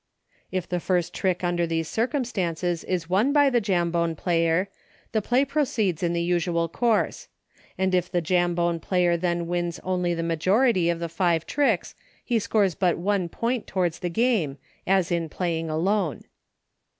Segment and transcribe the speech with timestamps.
[0.51, 4.67] If the first trick under these circumstances is won by the Jambone player,
[5.11, 7.27] the play pro ceeds in the usual course;
[7.77, 11.93] and if the Jambone player then wins only the majority of the five tricks,
[12.25, 16.23] he scores but one point towards game, as in Playing Alone.